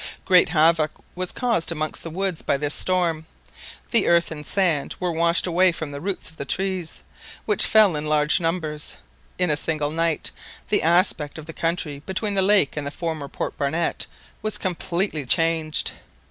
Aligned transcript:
Great 0.25 0.49
havoc 0.49 0.89
was 1.13 1.31
caused 1.31 1.71
amongst 1.71 2.01
the 2.01 2.09
woods 2.09 2.41
by 2.41 2.57
this 2.57 2.73
storm; 2.73 3.27
the 3.91 4.07
earth 4.07 4.31
and 4.31 4.47
sand 4.47 4.95
were 4.99 5.11
washed 5.11 5.45
away 5.45 5.71
from 5.71 5.91
the 5.91 6.01
roots 6.01 6.27
of 6.27 6.37
the 6.37 6.43
trees, 6.43 7.03
which 7.45 7.67
fell 7.67 7.95
in 7.95 8.07
large 8.07 8.39
numbers. 8.39 8.95
In 9.37 9.51
a 9.51 9.55
single 9.55 9.91
night 9.91 10.31
the 10.69 10.81
aspect 10.81 11.37
of 11.37 11.45
the 11.45 11.53
country 11.53 11.99
between 12.07 12.33
the 12.33 12.41
lake 12.41 12.75
and 12.75 12.87
the 12.87 12.89
former 12.89 13.27
Port 13.27 13.55
Barnett 13.59 14.07
was 14.41 14.57
completely 14.57 15.23
changed. 15.23 15.91